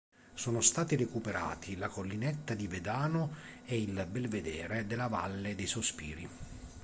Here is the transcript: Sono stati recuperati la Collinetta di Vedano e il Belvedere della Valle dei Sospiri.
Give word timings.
Sono 0.33 0.61
stati 0.61 0.95
recuperati 0.95 1.77
la 1.77 1.87
Collinetta 1.87 2.55
di 2.55 2.65
Vedano 2.65 3.35
e 3.67 3.79
il 3.79 4.07
Belvedere 4.09 4.87
della 4.87 5.05
Valle 5.05 5.53
dei 5.53 5.67
Sospiri. 5.67 6.27